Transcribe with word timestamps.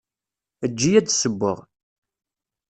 Eǧǧ-iyi 0.65 0.97
ad 0.99 1.05
d-ssewweɣ. 1.05 1.57